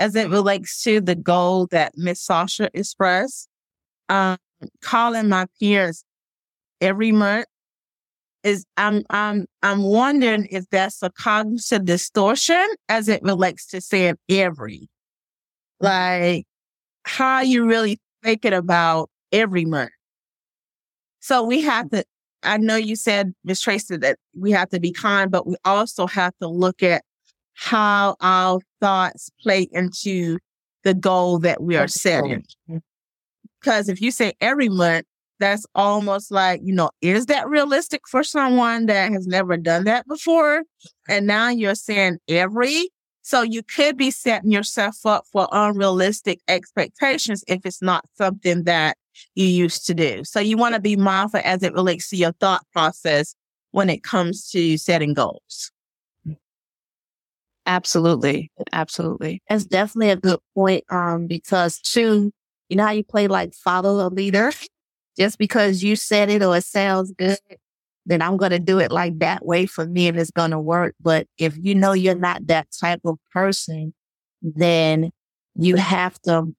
as 0.00 0.16
it 0.16 0.28
relates 0.28 0.82
to 0.82 1.00
the 1.00 1.14
goal 1.14 1.68
that 1.68 1.96
Miss 1.96 2.20
Sasha 2.20 2.68
expressed, 2.74 3.48
um, 4.08 4.36
calling 4.82 5.28
my 5.28 5.46
peers 5.60 6.02
every 6.80 7.12
month 7.12 7.46
is 8.42 8.66
I'm 8.76 9.04
I'm 9.08 9.46
I'm 9.62 9.84
wondering 9.84 10.48
if 10.50 10.68
that's 10.68 11.00
a 11.04 11.10
cognitive 11.10 11.84
distortion 11.84 12.66
as 12.88 13.08
it 13.08 13.22
relates 13.22 13.66
to 13.68 13.80
saying 13.80 14.16
every. 14.28 14.88
Like 15.78 16.44
how 17.04 17.42
you 17.42 17.66
really 17.66 18.00
thinking 18.24 18.52
about 18.52 19.10
every 19.30 19.64
month. 19.64 19.92
So 21.20 21.44
we 21.44 21.60
have 21.60 21.88
to 21.90 22.04
I 22.44 22.58
know 22.58 22.76
you 22.76 22.96
said, 22.96 23.34
Ms. 23.44 23.60
Tracy, 23.60 23.96
that 23.96 24.18
we 24.36 24.50
have 24.52 24.68
to 24.70 24.80
be 24.80 24.92
kind, 24.92 25.30
but 25.30 25.46
we 25.46 25.56
also 25.64 26.06
have 26.06 26.32
to 26.40 26.48
look 26.48 26.82
at 26.82 27.02
how 27.54 28.16
our 28.20 28.60
thoughts 28.80 29.30
play 29.40 29.68
into 29.72 30.38
the 30.82 30.94
goal 30.94 31.38
that 31.40 31.62
we 31.62 31.76
are 31.76 31.88
setting. 31.88 32.44
Because 33.60 33.88
if 33.88 34.00
you 34.00 34.10
say 34.10 34.34
every 34.40 34.68
month, 34.68 35.06
that's 35.40 35.66
almost 35.74 36.30
like, 36.30 36.60
you 36.62 36.72
know, 36.74 36.90
is 37.00 37.26
that 37.26 37.48
realistic 37.48 38.02
for 38.08 38.22
someone 38.22 38.86
that 38.86 39.12
has 39.12 39.26
never 39.26 39.56
done 39.56 39.84
that 39.84 40.06
before? 40.06 40.62
And 41.08 41.26
now 41.26 41.48
you're 41.48 41.74
saying 41.74 42.18
every. 42.28 42.90
So 43.22 43.40
you 43.40 43.62
could 43.62 43.96
be 43.96 44.10
setting 44.10 44.50
yourself 44.50 44.98
up 45.06 45.24
for 45.32 45.48
unrealistic 45.50 46.40
expectations 46.46 47.42
if 47.48 47.64
it's 47.64 47.80
not 47.80 48.04
something 48.16 48.64
that 48.64 48.98
you 49.34 49.46
used 49.46 49.86
to 49.86 49.94
do. 49.94 50.24
So 50.24 50.40
you 50.40 50.56
want 50.56 50.74
to 50.74 50.80
be 50.80 50.96
mindful 50.96 51.40
as 51.44 51.62
it 51.62 51.74
relates 51.74 52.08
to 52.10 52.16
your 52.16 52.32
thought 52.32 52.62
process 52.72 53.34
when 53.72 53.90
it 53.90 54.02
comes 54.02 54.48
to 54.50 54.76
setting 54.76 55.14
goals. 55.14 55.70
Absolutely. 57.66 58.50
Absolutely. 58.72 59.42
That's 59.48 59.64
definitely 59.64 60.10
a 60.10 60.16
good 60.16 60.38
point. 60.54 60.84
Um, 60.90 61.26
because 61.26 61.78
too, 61.78 62.30
you 62.68 62.76
know 62.76 62.84
how 62.84 62.92
you 62.92 63.04
play 63.04 63.26
like 63.26 63.54
follow 63.54 64.06
a 64.06 64.08
leader? 64.08 64.52
just 65.16 65.38
because 65.38 65.80
you 65.80 65.94
said 65.94 66.28
it 66.28 66.42
or 66.42 66.56
it 66.56 66.64
sounds 66.64 67.12
good 67.12 67.38
then 68.06 68.20
I'm 68.20 68.36
going 68.36 68.50
to 68.50 68.58
do 68.58 68.78
it 68.80 68.92
like 68.92 69.18
that 69.20 69.44
way 69.44 69.66
for 69.66 69.86
me 69.86 70.08
and 70.08 70.18
it's 70.18 70.30
going 70.30 70.50
to 70.50 70.58
work. 70.58 70.94
But 71.00 71.26
if 71.38 71.56
you 71.56 71.74
know 71.74 71.92
you're 71.92 72.14
not 72.14 72.46
that 72.48 72.68
type 72.78 73.00
of 73.04 73.18
person, 73.32 73.94
then 74.42 75.10
you 75.54 75.76
have 75.76 76.20
to 76.22 76.54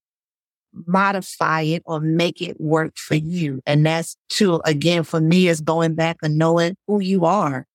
modify 0.85 1.61
it 1.61 1.83
or 1.85 1.99
make 1.99 2.41
it 2.41 2.59
work 2.59 2.97
for 2.97 3.15
you. 3.15 3.61
And 3.65 3.85
that's 3.85 4.17
too, 4.29 4.61
again, 4.65 5.03
for 5.03 5.21
me 5.21 5.47
is 5.47 5.61
going 5.61 5.95
back 5.95 6.17
and 6.21 6.37
knowing 6.37 6.75
who 6.87 6.99
you 6.99 7.25
are. 7.25 7.65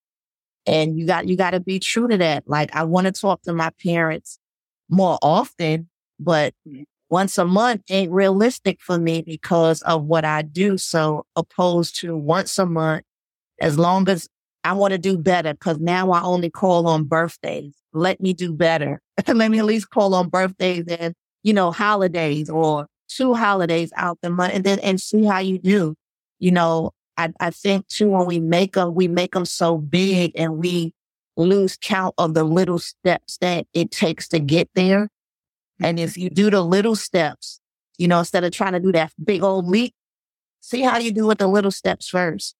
And 0.66 0.98
you 0.98 1.06
got, 1.06 1.26
you 1.26 1.36
got 1.36 1.50
to 1.50 1.60
be 1.60 1.78
true 1.78 2.08
to 2.08 2.16
that. 2.18 2.44
Like 2.46 2.74
I 2.74 2.84
want 2.84 3.06
to 3.06 3.12
talk 3.12 3.42
to 3.42 3.52
my 3.52 3.70
parents 3.82 4.38
more 4.88 5.18
often, 5.22 5.88
but 6.18 6.54
mm. 6.68 6.84
once 7.08 7.38
a 7.38 7.44
month 7.44 7.82
ain't 7.88 8.12
realistic 8.12 8.80
for 8.80 8.98
me 8.98 9.22
because 9.22 9.82
of 9.82 10.04
what 10.04 10.24
I 10.24 10.42
do. 10.42 10.76
So 10.76 11.24
opposed 11.34 11.96
to 12.00 12.16
once 12.16 12.58
a 12.58 12.66
month, 12.66 13.04
as 13.60 13.78
long 13.78 14.08
as 14.08 14.28
I 14.64 14.74
want 14.74 14.92
to 14.92 14.98
do 14.98 15.16
better, 15.16 15.54
because 15.54 15.78
now 15.78 16.10
I 16.12 16.22
only 16.22 16.50
call 16.50 16.86
on 16.86 17.04
birthdays. 17.04 17.74
Let 17.92 18.20
me 18.20 18.34
do 18.34 18.52
better. 18.52 19.00
Let 19.26 19.50
me 19.50 19.58
at 19.58 19.64
least 19.64 19.90
call 19.90 20.14
on 20.14 20.28
birthdays 20.28 20.84
and, 20.86 21.14
you 21.42 21.52
know, 21.52 21.70
holidays 21.70 22.50
or 22.50 22.86
two 23.08 23.34
holidays 23.34 23.92
out 23.96 24.18
the 24.22 24.30
month 24.30 24.54
and 24.54 24.64
then, 24.64 24.78
and 24.80 25.00
see 25.00 25.24
how 25.24 25.38
you 25.38 25.58
do. 25.58 25.94
You 26.38 26.52
know, 26.52 26.92
I, 27.16 27.32
I 27.40 27.50
think 27.50 27.86
too, 27.88 28.10
when 28.10 28.26
we 28.26 28.40
make 28.40 28.74
them, 28.74 28.94
we 28.94 29.08
make 29.08 29.32
them 29.32 29.44
so 29.44 29.78
big 29.78 30.32
and 30.34 30.58
we 30.58 30.94
lose 31.36 31.76
count 31.80 32.14
of 32.18 32.34
the 32.34 32.44
little 32.44 32.78
steps 32.78 33.38
that 33.38 33.66
it 33.74 33.90
takes 33.90 34.28
to 34.28 34.38
get 34.38 34.68
there. 34.74 35.08
And 35.82 35.98
if 35.98 36.16
you 36.16 36.30
do 36.30 36.50
the 36.50 36.62
little 36.62 36.96
steps, 36.96 37.60
you 37.98 38.08
know, 38.08 38.20
instead 38.20 38.44
of 38.44 38.52
trying 38.52 38.72
to 38.72 38.80
do 38.80 38.92
that 38.92 39.12
big 39.22 39.42
old 39.42 39.66
leap, 39.66 39.94
see 40.60 40.82
how 40.82 40.98
you 40.98 41.12
do 41.12 41.26
with 41.26 41.38
the 41.38 41.46
little 41.46 41.70
steps 41.70 42.08
first. 42.08 42.54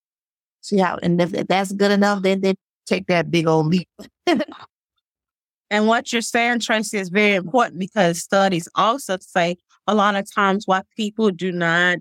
See 0.63 0.79
how, 0.79 0.99
and 1.03 1.21
if, 1.21 1.33
if 1.33 1.47
that's 1.47 1.73
good 1.73 1.91
enough, 1.91 2.23
then 2.23 2.41
then 2.41 2.57
take 2.87 3.07
that 3.07 3.31
big 3.31 3.47
old 3.47 3.67
leap. 3.67 3.89
and 5.71 5.87
what 5.87 6.13
you're 6.13 6.23
saying, 6.23 6.61
Tracy, 6.61 6.99
is 6.99 7.09
very 7.09 7.35
important 7.35 7.79
because 7.79 8.19
studies 8.19 8.69
also 8.75 9.17
say 9.21 9.57
a 9.87 9.95
lot 9.95 10.17
of 10.17 10.33
times 10.33 10.67
why 10.67 10.83
people 10.97 11.31
do 11.31 11.53
not 11.53 11.99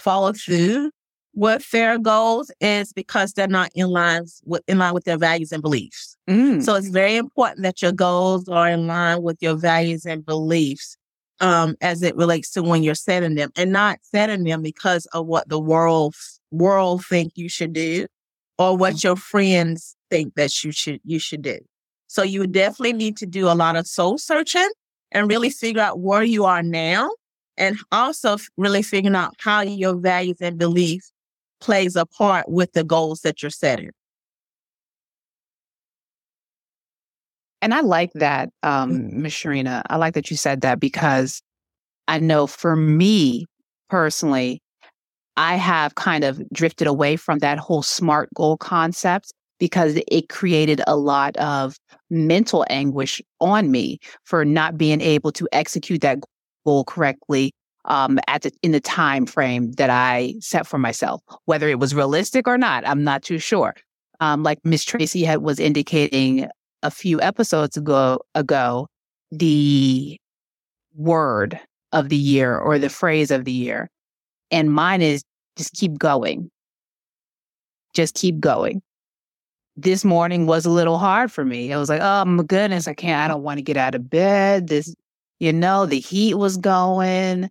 follow 0.00 0.32
through 0.32 0.90
with 1.34 1.68
their 1.70 1.98
goals 1.98 2.50
is 2.60 2.92
because 2.92 3.32
they're 3.32 3.48
not 3.48 3.70
in 3.74 3.88
line 3.88 4.24
with 4.44 4.62
in 4.68 4.78
line 4.78 4.94
with 4.94 5.04
their 5.04 5.18
values 5.18 5.52
and 5.52 5.62
beliefs. 5.62 6.16
Mm. 6.28 6.62
So 6.62 6.74
it's 6.74 6.88
very 6.88 7.16
important 7.16 7.62
that 7.62 7.82
your 7.82 7.92
goals 7.92 8.48
are 8.48 8.68
in 8.68 8.86
line 8.86 9.22
with 9.22 9.38
your 9.40 9.56
values 9.56 10.04
and 10.04 10.24
beliefs 10.24 10.96
um, 11.40 11.74
as 11.80 12.02
it 12.02 12.16
relates 12.16 12.50
to 12.52 12.62
when 12.62 12.82
you're 12.82 12.94
setting 12.94 13.34
them, 13.34 13.50
and 13.56 13.72
not 13.72 13.98
setting 14.02 14.44
them 14.44 14.62
because 14.62 15.06
of 15.06 15.26
what 15.26 15.48
the 15.48 15.58
world 15.58 16.14
world 16.50 17.04
think 17.04 17.32
you 17.34 17.48
should 17.48 17.72
do 17.72 18.06
or 18.58 18.76
what 18.76 18.94
mm. 18.94 19.04
your 19.04 19.16
friends 19.16 19.96
think 20.12 20.34
that 20.34 20.62
you 20.62 20.72
should 20.72 21.00
you 21.04 21.18
should 21.18 21.42
do. 21.42 21.58
So 22.06 22.22
you 22.22 22.46
definitely 22.46 22.92
need 22.92 23.16
to 23.16 23.26
do 23.26 23.48
a 23.48 23.56
lot 23.56 23.76
of 23.76 23.86
soul 23.86 24.18
searching 24.18 24.68
and 25.10 25.30
really 25.30 25.48
figure 25.48 25.80
out 25.80 26.00
where 26.00 26.22
you 26.22 26.44
are 26.44 26.62
now 26.62 27.10
and 27.56 27.78
also 27.90 28.36
really 28.58 28.82
figuring 28.82 29.16
out 29.16 29.34
how 29.38 29.62
your 29.62 29.94
values 29.96 30.36
and 30.42 30.58
beliefs 30.58 31.10
plays 31.60 31.96
a 31.96 32.04
part 32.04 32.46
with 32.48 32.72
the 32.72 32.84
goals 32.84 33.22
that 33.22 33.42
you're 33.42 33.50
setting. 33.50 33.90
And 37.62 37.72
I 37.72 37.80
like 37.80 38.12
that, 38.14 38.50
um, 38.62 38.92
mm-hmm. 38.92 39.22
Ms. 39.22 39.32
Sharina. 39.32 39.82
I 39.88 39.96
like 39.96 40.14
that 40.14 40.30
you 40.30 40.36
said 40.36 40.60
that 40.62 40.80
because 40.80 41.40
I 42.08 42.18
know 42.18 42.46
for 42.46 42.76
me 42.76 43.46
personally, 43.88 44.60
I 45.36 45.54
have 45.54 45.94
kind 45.94 46.24
of 46.24 46.42
drifted 46.50 46.86
away 46.86 47.16
from 47.16 47.38
that 47.38 47.58
whole 47.58 47.82
SMART 47.82 48.28
goal 48.34 48.58
concept 48.58 49.32
because 49.62 49.96
it 50.08 50.28
created 50.28 50.82
a 50.88 50.96
lot 50.96 51.36
of 51.36 51.76
mental 52.10 52.66
anguish 52.68 53.22
on 53.40 53.70
me 53.70 53.96
for 54.24 54.44
not 54.44 54.76
being 54.76 55.00
able 55.00 55.30
to 55.30 55.48
execute 55.52 56.00
that 56.00 56.18
goal 56.66 56.82
correctly 56.82 57.52
um, 57.84 58.18
at 58.26 58.42
the, 58.42 58.50
in 58.64 58.72
the 58.72 58.80
time 58.80 59.24
frame 59.24 59.70
that 59.74 59.88
I 59.88 60.34
set 60.40 60.66
for 60.66 60.78
myself. 60.78 61.22
Whether 61.44 61.68
it 61.68 61.78
was 61.78 61.94
realistic 61.94 62.48
or 62.48 62.58
not, 62.58 62.84
I'm 62.88 63.04
not 63.04 63.22
too 63.22 63.38
sure. 63.38 63.76
Um, 64.18 64.42
like 64.42 64.58
Miss 64.64 64.82
Tracy 64.82 65.22
had 65.22 65.42
was 65.42 65.60
indicating 65.60 66.48
a 66.82 66.90
few 66.90 67.20
episodes 67.20 67.76
ago, 67.76 68.18
ago, 68.34 68.88
the 69.30 70.18
word 70.96 71.60
of 71.92 72.08
the 72.08 72.16
year 72.16 72.58
or 72.58 72.80
the 72.80 72.88
phrase 72.88 73.30
of 73.30 73.44
the 73.44 73.52
year, 73.52 73.88
and 74.50 74.72
mine 74.72 75.02
is 75.02 75.22
just 75.56 75.72
keep 75.74 75.98
going. 75.98 76.50
Just 77.94 78.16
keep 78.16 78.40
going. 78.40 78.82
This 79.76 80.04
morning 80.04 80.46
was 80.46 80.66
a 80.66 80.70
little 80.70 80.98
hard 80.98 81.32
for 81.32 81.44
me. 81.44 81.72
I 81.72 81.78
was 81.78 81.88
like, 81.88 82.02
oh 82.02 82.24
my 82.24 82.42
goodness, 82.42 82.86
I 82.86 82.94
can't, 82.94 83.24
I 83.24 83.28
don't 83.28 83.42
want 83.42 83.58
to 83.58 83.62
get 83.62 83.76
out 83.76 83.94
of 83.94 84.10
bed. 84.10 84.68
This, 84.68 84.94
you 85.40 85.52
know, 85.52 85.86
the 85.86 85.98
heat 85.98 86.34
was 86.34 86.56
going. 86.56 87.50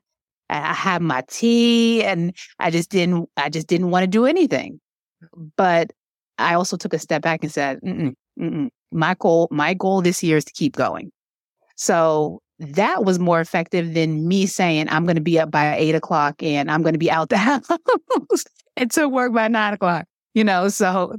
I 0.50 0.74
had 0.74 1.02
my 1.02 1.24
tea 1.28 2.04
and 2.04 2.36
I 2.60 2.70
just 2.70 2.90
didn't, 2.90 3.30
I 3.38 3.50
just 3.50 3.68
didn't 3.68 3.90
want 3.90 4.04
to 4.04 4.08
do 4.08 4.26
anything. 4.26 4.80
But 5.56 5.92
I 6.38 6.54
also 6.56 6.78
took 6.78 6.94
a 6.94 7.00
step 7.00 7.22
back 7.22 7.44
and 7.44 7.52
said, 7.52 7.80
mm-mm, 7.82 8.14
mm-mm. 8.40 8.70
my 8.92 9.16
goal, 9.18 9.48
my 9.50 9.74
goal 9.74 10.02
this 10.02 10.22
year 10.22 10.38
is 10.38 10.46
to 10.46 10.54
keep 10.54 10.76
going. 10.76 11.12
So 11.76 12.42
that 12.60 13.06
was 13.06 13.18
more 13.18 13.42
effective 13.42 13.94
than 13.94 14.28
me 14.28 14.46
saying, 14.46 14.88
I'm 14.90 15.06
going 15.06 15.16
to 15.16 15.22
be 15.22 15.40
up 15.40 15.50
by 15.50 15.76
eight 15.76 15.96
o'clock 15.96 16.44
and 16.44 16.70
I'm 16.70 16.84
going 16.84 16.94
to 16.94 17.00
be 17.00 17.10
out 17.10 17.30
the 17.30 17.38
house 17.38 17.68
and 18.78 18.92
to 18.92 19.10
work 19.10 19.34
by 19.34 19.48
nine 19.48 19.74
o'clock, 19.74 20.06
you 20.34 20.44
know, 20.44 20.68
so 20.70 21.16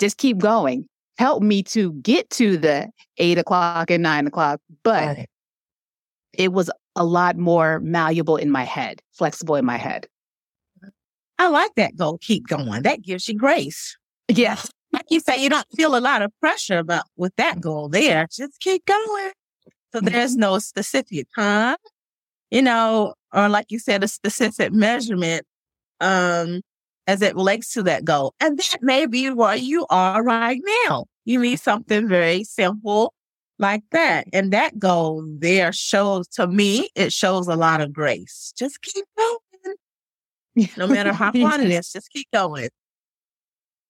just 0.00 0.18
keep 0.18 0.38
going. 0.38 0.86
Help 1.18 1.42
me 1.42 1.62
to 1.62 1.92
get 1.94 2.28
to 2.30 2.56
the 2.56 2.88
eight 3.18 3.38
o'clock 3.38 3.90
and 3.90 4.02
nine 4.02 4.26
o'clock. 4.26 4.60
But 4.82 5.16
right. 5.16 5.28
it 6.32 6.52
was 6.52 6.70
a 6.96 7.04
lot 7.04 7.36
more 7.36 7.80
malleable 7.80 8.36
in 8.36 8.50
my 8.50 8.64
head, 8.64 9.00
flexible 9.12 9.56
in 9.56 9.64
my 9.64 9.76
head. 9.76 10.06
I 11.38 11.48
like 11.48 11.72
that 11.76 11.96
goal. 11.96 12.18
Keep 12.20 12.48
going. 12.48 12.82
That 12.82 13.02
gives 13.02 13.28
you 13.28 13.34
grace. 13.34 13.96
Yes. 14.28 14.70
Like 14.92 15.06
you 15.10 15.18
say, 15.20 15.42
you 15.42 15.50
don't 15.50 15.66
feel 15.74 15.96
a 15.96 15.98
lot 15.98 16.22
of 16.22 16.32
pressure 16.40 16.78
about 16.78 17.04
with 17.16 17.34
that 17.36 17.60
goal 17.60 17.88
there. 17.88 18.28
Just 18.30 18.60
keep 18.60 18.84
going. 18.86 19.32
So 19.92 20.00
there's 20.00 20.36
no 20.36 20.58
specific 20.58 21.26
time, 21.36 21.76
you 22.50 22.62
know, 22.62 23.14
or 23.32 23.48
like 23.48 23.66
you 23.70 23.78
said, 23.78 24.04
a 24.04 24.08
specific 24.08 24.72
measurement 24.72 25.44
um, 26.00 26.62
as 27.06 27.22
it 27.22 27.34
relates 27.34 27.72
to 27.74 27.82
that 27.84 28.04
goal. 28.04 28.34
And 28.40 28.58
that 28.58 28.78
may 28.82 29.06
be 29.06 29.30
where 29.30 29.56
you 29.56 29.86
are 29.90 30.22
right 30.22 30.60
now. 30.86 31.06
You 31.24 31.40
need 31.40 31.60
something 31.60 32.08
very 32.08 32.44
simple 32.44 33.14
like 33.58 33.82
that. 33.92 34.26
And 34.32 34.52
that 34.52 34.78
goal 34.78 35.24
there 35.38 35.72
shows 35.72 36.26
to 36.28 36.46
me, 36.46 36.88
it 36.94 37.12
shows 37.12 37.48
a 37.48 37.56
lot 37.56 37.80
of 37.80 37.92
grace. 37.92 38.52
Just 38.56 38.82
keep 38.82 39.04
going. 39.16 39.38
No 40.76 40.86
matter 40.86 41.12
how 41.12 41.32
fun 41.32 41.60
it 41.60 41.70
is, 41.70 41.90
just 41.92 42.10
keep 42.10 42.30
going. 42.32 42.68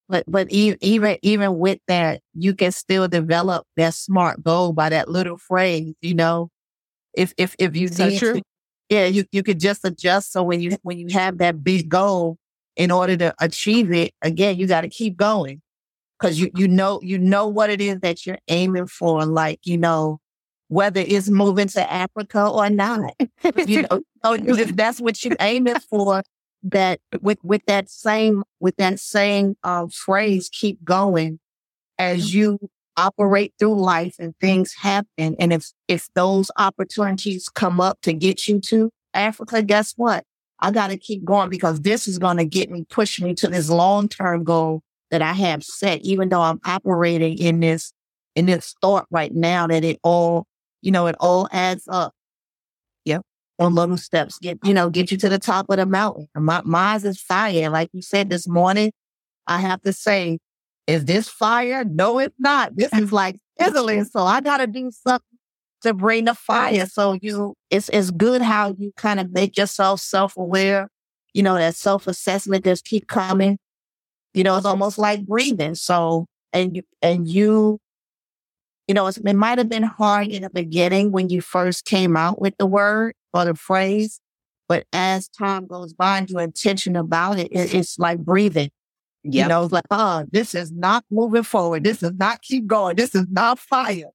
But 0.08 0.24
but 0.28 0.50
even 0.50 1.18
even 1.22 1.58
with 1.58 1.78
that, 1.88 2.20
you 2.34 2.54
can 2.54 2.72
still 2.72 3.08
develop 3.08 3.66
that 3.76 3.94
smart 3.94 4.42
goal 4.42 4.72
by 4.72 4.90
that 4.90 5.08
little 5.08 5.38
phrase, 5.38 5.94
you 6.02 6.14
know. 6.14 6.50
If 7.14 7.32
if 7.38 7.56
if 7.58 7.74
you 7.74 7.88
need 7.88 8.18
to, 8.18 8.42
yeah, 8.90 9.06
you, 9.06 9.24
you 9.32 9.42
could 9.42 9.60
just 9.60 9.84
adjust 9.84 10.32
so 10.32 10.42
when 10.42 10.60
you 10.60 10.76
when 10.82 10.98
you 10.98 11.08
have 11.12 11.38
that 11.38 11.64
big 11.64 11.88
goal, 11.88 12.36
in 12.76 12.90
order 12.90 13.16
to 13.16 13.34
achieve 13.40 13.92
it, 13.92 14.12
again, 14.22 14.56
you 14.58 14.66
got 14.66 14.82
to 14.82 14.88
keep 14.88 15.16
going 15.16 15.60
because 16.18 16.40
you 16.40 16.50
you 16.54 16.68
know 16.68 17.00
you 17.02 17.18
know 17.18 17.46
what 17.46 17.70
it 17.70 17.80
is 17.80 18.00
that 18.00 18.26
you're 18.26 18.38
aiming 18.48 18.86
for. 18.86 19.24
Like 19.24 19.60
you 19.64 19.78
know 19.78 20.20
whether 20.68 21.00
it's 21.00 21.28
moving 21.28 21.68
to 21.68 21.92
Africa 21.92 22.48
or 22.48 22.70
not. 22.70 23.14
you 23.66 23.82
know, 23.82 24.02
if 24.24 24.74
that's 24.74 25.00
what 25.00 25.22
you're 25.24 25.36
aiming 25.40 25.80
for, 25.80 26.22
that 26.64 27.00
with 27.20 27.38
with 27.44 27.64
that 27.66 27.90
same 27.90 28.42
with 28.60 28.76
that 28.76 28.98
same 28.98 29.56
uh, 29.62 29.86
phrase, 29.92 30.48
keep 30.52 30.82
going 30.84 31.38
as 31.98 32.34
you 32.34 32.58
operate 32.96 33.52
through 33.58 33.80
life 33.80 34.16
and 34.18 34.34
things 34.40 34.74
happen. 34.74 35.36
And 35.38 35.52
if 35.52 35.70
if 35.88 36.08
those 36.14 36.50
opportunities 36.56 37.48
come 37.48 37.80
up 37.80 38.00
to 38.02 38.12
get 38.12 38.48
you 38.48 38.60
to 38.60 38.90
Africa, 39.12 39.62
guess 39.62 39.92
what? 39.96 40.24
I 40.60 40.70
got 40.70 40.88
to 40.88 40.96
keep 40.96 41.24
going 41.24 41.50
because 41.50 41.80
this 41.80 42.08
is 42.08 42.18
going 42.18 42.36
to 42.38 42.44
get 42.44 42.70
me, 42.70 42.84
push 42.88 43.20
me 43.20 43.34
to 43.34 43.48
this 43.48 43.68
long 43.68 44.08
term 44.08 44.44
goal 44.44 44.82
that 45.10 45.22
I 45.22 45.32
have 45.32 45.62
set, 45.62 46.00
even 46.02 46.28
though 46.28 46.40
I'm 46.40 46.60
operating 46.64 47.38
in 47.38 47.60
this, 47.60 47.92
in 48.34 48.46
this 48.46 48.74
thought 48.80 49.06
right 49.10 49.32
now 49.32 49.66
that 49.66 49.84
it 49.84 49.98
all, 50.02 50.46
you 50.82 50.90
know, 50.90 51.06
it 51.06 51.16
all 51.20 51.48
adds 51.52 51.86
up. 51.88 52.14
Yep. 53.04 53.22
On 53.58 53.74
little 53.74 53.96
steps, 53.96 54.38
get, 54.38 54.58
you 54.64 54.74
know, 54.74 54.90
get 54.90 55.10
you 55.10 55.18
to 55.18 55.28
the 55.28 55.38
top 55.38 55.66
of 55.68 55.76
the 55.76 55.86
mountain. 55.86 56.28
My, 56.34 56.62
mine 56.64 57.04
is 57.04 57.20
fire. 57.20 57.70
Like 57.70 57.90
you 57.92 58.02
said 58.02 58.30
this 58.30 58.48
morning, 58.48 58.92
I 59.46 59.60
have 59.60 59.82
to 59.82 59.92
say, 59.92 60.38
is 60.86 61.04
this 61.04 61.28
fire? 61.28 61.84
No, 61.84 62.18
it's 62.18 62.34
not. 62.38 62.76
This 62.76 62.92
is 62.92 63.12
like 63.12 63.36
sizzling. 63.60 64.04
So 64.04 64.24
I 64.24 64.40
got 64.40 64.58
to 64.58 64.66
do 64.66 64.90
something 64.90 65.33
to 65.84 65.94
bring 65.94 66.26
the 66.26 66.34
fire. 66.34 66.86
So 66.86 67.18
you, 67.22 67.54
it's, 67.70 67.88
it's 67.90 68.10
good 68.10 68.42
how 68.42 68.74
you 68.78 68.92
kind 68.96 69.20
of 69.20 69.32
make 69.32 69.56
yourself 69.56 70.00
self 70.00 70.36
aware, 70.36 70.88
you 71.34 71.42
know, 71.42 71.54
that 71.56 71.76
self 71.76 72.06
assessment 72.08 72.64
just 72.64 72.84
keep 72.84 73.08
coming 73.08 73.58
You 74.34 74.44
know, 74.44 74.56
it's 74.56 74.66
almost 74.66 74.98
like 74.98 75.26
breathing. 75.26 75.74
So, 75.76 76.26
and 76.52 76.76
you, 76.76 76.82
and 77.02 77.28
you, 77.28 77.80
you 78.88 78.94
know, 78.94 79.06
it 79.08 79.34
might 79.34 79.58
have 79.58 79.68
been 79.68 79.84
hard 79.84 80.28
in 80.28 80.42
the 80.42 80.50
beginning 80.50 81.12
when 81.12 81.28
you 81.30 81.40
first 81.40 81.84
came 81.84 82.16
out 82.16 82.40
with 82.40 82.54
the 82.58 82.66
word 82.66 83.14
or 83.32 83.44
the 83.46 83.54
phrase, 83.54 84.20
but 84.68 84.86
as 84.92 85.28
time 85.28 85.66
goes 85.66 85.94
by 85.94 86.18
and 86.18 86.30
you're 86.30 86.42
intentional 86.42 87.02
about 87.04 87.38
it, 87.38 87.48
it 87.52 87.74
it's 87.74 87.98
like 87.98 88.18
breathing. 88.20 88.70
Yep. 89.24 89.44
You 89.44 89.48
know, 89.48 89.64
it's 89.64 89.72
like, 89.72 89.84
oh, 89.90 90.26
this 90.32 90.54
is 90.54 90.72
not 90.72 91.04
moving 91.10 91.44
forward. 91.44 91.84
This 91.84 92.02
is 92.02 92.12
not 92.18 92.42
keep 92.42 92.66
going. 92.66 92.96
This 92.96 93.14
is 93.14 93.26
not 93.30 93.58
fire. 93.58 94.10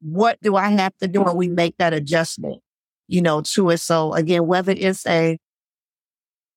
What 0.00 0.38
do 0.42 0.56
I 0.56 0.68
have 0.68 0.96
to 0.98 1.08
do 1.08 1.22
when 1.22 1.36
we 1.36 1.48
make 1.48 1.76
that 1.78 1.92
adjustment, 1.92 2.60
you 3.08 3.22
know, 3.22 3.40
to 3.42 3.70
it? 3.70 3.78
So 3.78 4.14
again, 4.14 4.46
whether 4.46 4.72
it's 4.72 5.06
a 5.06 5.38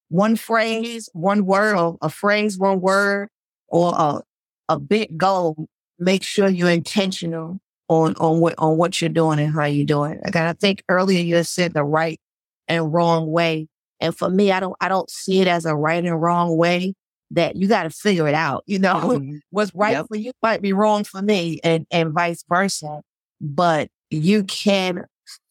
one 0.09 0.35
phrase, 0.35 1.09
one 1.13 1.45
word, 1.45 1.77
or 1.77 1.97
a 2.01 2.09
phrase, 2.09 2.57
one 2.57 2.81
word, 2.81 3.29
or 3.67 3.93
a, 3.95 4.21
a 4.69 4.79
big 4.79 5.17
goal, 5.17 5.67
make 5.97 6.23
sure 6.23 6.49
you're 6.49 6.69
intentional 6.69 7.59
on, 7.87 8.15
on 8.15 8.39
what, 8.39 8.55
on 8.57 8.77
what 8.77 9.01
you're 9.01 9.09
doing 9.09 9.39
and 9.39 9.53
how 9.53 9.65
you're 9.65 9.85
doing 9.85 10.13
it. 10.13 10.21
Again, 10.25 10.47
I 10.47 10.53
think 10.53 10.83
earlier 10.89 11.21
you 11.21 11.43
said 11.43 11.73
the 11.73 11.83
right 11.83 12.19
and 12.67 12.93
wrong 12.93 13.31
way. 13.31 13.67
And 13.99 14.15
for 14.15 14.29
me, 14.29 14.51
I 14.51 14.59
don't, 14.59 14.75
I 14.81 14.89
don't 14.89 15.09
see 15.09 15.41
it 15.41 15.47
as 15.47 15.65
a 15.65 15.75
right 15.75 16.03
and 16.03 16.21
wrong 16.21 16.57
way 16.57 16.93
that 17.31 17.55
you 17.55 17.67
got 17.67 17.83
to 17.83 17.89
figure 17.89 18.27
it 18.27 18.33
out. 18.33 18.63
You 18.65 18.79
know, 18.79 18.95
mm-hmm. 18.95 19.37
what's 19.49 19.73
right 19.73 19.91
yep. 19.91 20.07
for 20.07 20.17
you 20.17 20.31
might 20.41 20.61
be 20.61 20.73
wrong 20.73 21.03
for 21.03 21.21
me 21.21 21.59
and, 21.63 21.85
and 21.91 22.11
vice 22.11 22.43
versa, 22.49 23.01
but 23.41 23.89
you 24.09 24.43
can 24.43 25.05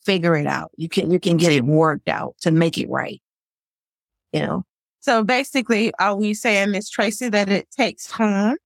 figure 0.04 0.37
it 0.37 0.47
out. 0.47 0.70
You 0.76 0.88
can, 0.88 1.11
you 1.11 1.18
can 1.18 1.37
get 1.37 1.52
it 1.52 1.64
worked 1.64 2.09
out 2.09 2.37
to 2.42 2.50
make 2.50 2.78
it 2.78 2.88
right. 2.88 3.20
You 4.32 4.40
know? 4.40 4.64
So 5.00 5.25
basically, 5.25 5.92
are 5.99 6.14
we 6.14 6.35
saying, 6.35 6.70
Miss 6.70 6.88
Tracy, 6.88 7.28
that 7.30 7.49
it 7.49 7.70
takes 7.70 8.06
time? 8.06 8.56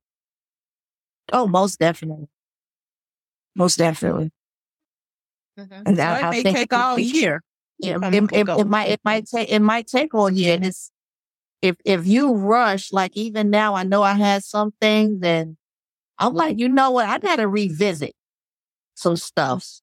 Oh, 1.32 1.46
most 1.46 1.78
definitely. 1.78 2.28
Most 3.54 3.78
definitely. 3.78 4.30
Mm-hmm. 5.58 5.82
And 5.86 5.96
that, 5.96 6.20
so 6.20 6.26
it 6.26 6.44
may 6.44 6.52
take 6.52 6.72
all 6.72 6.98
year. 6.98 7.42
Yeah, 7.78 7.98
it, 8.02 8.32
it, 8.32 8.48
it, 8.48 8.66
might 8.66 8.88
it 8.88 9.00
might 9.04 9.26
take 9.26 9.50
it 9.50 9.60
might 9.60 9.86
take 9.86 10.14
all 10.14 10.30
year. 10.30 10.54
And 10.54 10.64
it's 10.66 10.90
if 11.62 11.76
if 11.84 12.06
you 12.06 12.34
rush, 12.34 12.92
like 12.92 13.16
even 13.16 13.50
now, 13.50 13.74
I 13.74 13.84
know 13.84 14.02
I 14.02 14.14
had 14.14 14.44
some 14.44 14.72
things, 14.80 15.20
and 15.22 15.56
I'm 16.18 16.34
like, 16.34 16.58
you 16.58 16.68
know 16.68 16.90
what, 16.90 17.08
I 17.08 17.18
gotta 17.18 17.48
revisit 17.48 18.14
some 18.94 19.16
stuff 19.16 19.80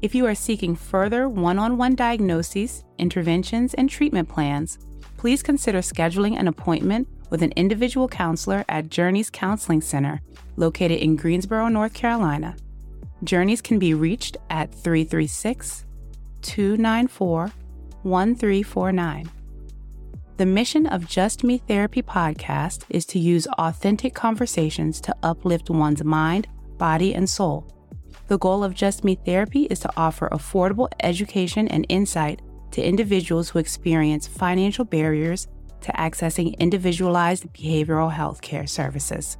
If 0.00 0.14
you 0.14 0.24
are 0.24 0.34
seeking 0.34 0.74
further 0.74 1.28
one 1.28 1.58
on 1.58 1.76
one 1.76 1.96
diagnoses, 1.96 2.82
interventions, 2.96 3.74
and 3.74 3.90
treatment 3.90 4.30
plans, 4.30 4.78
please 5.18 5.42
consider 5.42 5.80
scheduling 5.80 6.38
an 6.38 6.48
appointment 6.48 7.08
with 7.30 7.42
an 7.42 7.52
individual 7.56 8.08
counselor 8.08 8.64
at 8.68 8.88
Journeys 8.88 9.30
Counseling 9.30 9.80
Center, 9.80 10.20
located 10.56 11.00
in 11.00 11.16
Greensboro, 11.16 11.68
North 11.68 11.94
Carolina. 11.94 12.56
Journeys 13.24 13.60
can 13.60 13.78
be 13.78 13.94
reached 13.94 14.36
at 14.50 14.72
336 14.72 15.84
294 16.42 17.52
1349. 18.02 19.30
The 20.36 20.46
mission 20.46 20.86
of 20.86 21.08
Just 21.08 21.42
Me 21.42 21.58
Therapy 21.58 22.00
podcast 22.00 22.84
is 22.88 23.04
to 23.06 23.18
use 23.18 23.48
authentic 23.58 24.14
conversations 24.14 25.00
to 25.00 25.16
uplift 25.24 25.68
one's 25.68 26.04
mind, 26.04 26.46
body, 26.76 27.12
and 27.12 27.28
soul. 27.28 27.66
The 28.28 28.38
goal 28.38 28.62
of 28.62 28.74
Just 28.74 29.02
Me 29.02 29.16
Therapy 29.16 29.64
is 29.64 29.80
to 29.80 29.90
offer 29.96 30.28
affordable 30.28 30.88
education 31.00 31.66
and 31.66 31.84
insight 31.88 32.40
to 32.70 32.82
individuals 32.82 33.48
who 33.48 33.58
experience 33.58 34.28
financial 34.28 34.84
barriers 34.84 35.48
to 35.80 35.92
accessing 35.92 36.58
individualized 36.58 37.52
behavioral 37.52 38.12
health 38.12 38.40
care 38.40 38.66
services. 38.66 39.36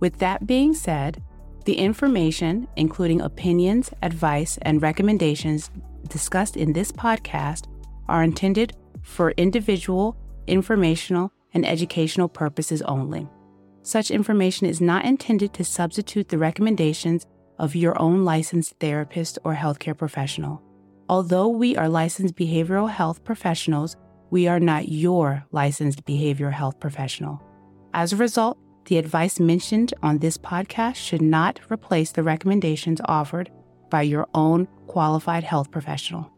With 0.00 0.18
that 0.18 0.46
being 0.46 0.74
said, 0.74 1.22
the 1.64 1.74
information, 1.74 2.68
including 2.76 3.20
opinions, 3.20 3.90
advice, 4.02 4.58
and 4.62 4.80
recommendations 4.80 5.70
discussed 6.08 6.56
in 6.56 6.72
this 6.72 6.92
podcast, 6.92 7.66
are 8.08 8.22
intended 8.22 8.74
for 9.02 9.32
individual, 9.32 10.16
informational, 10.46 11.32
and 11.52 11.66
educational 11.66 12.28
purposes 12.28 12.80
only. 12.82 13.28
Such 13.82 14.10
information 14.10 14.66
is 14.66 14.80
not 14.80 15.04
intended 15.04 15.52
to 15.54 15.64
substitute 15.64 16.28
the 16.28 16.38
recommendations 16.38 17.26
of 17.58 17.74
your 17.74 18.00
own 18.00 18.24
licensed 18.24 18.74
therapist 18.78 19.38
or 19.44 19.54
healthcare 19.54 19.96
professional. 19.96 20.62
Although 21.08 21.48
we 21.48 21.76
are 21.76 21.88
licensed 21.88 22.34
behavioral 22.34 22.90
health 22.90 23.24
professionals, 23.24 23.96
we 24.30 24.48
are 24.48 24.60
not 24.60 24.88
your 24.88 25.44
licensed 25.52 26.04
behavioral 26.04 26.52
health 26.52 26.78
professional. 26.80 27.42
As 27.94 28.12
a 28.12 28.16
result, 28.16 28.58
the 28.86 28.98
advice 28.98 29.38
mentioned 29.38 29.92
on 30.02 30.18
this 30.18 30.38
podcast 30.38 30.96
should 30.96 31.22
not 31.22 31.60
replace 31.70 32.12
the 32.12 32.22
recommendations 32.22 33.00
offered 33.04 33.50
by 33.90 34.02
your 34.02 34.26
own 34.34 34.66
qualified 34.86 35.44
health 35.44 35.70
professional. 35.70 36.30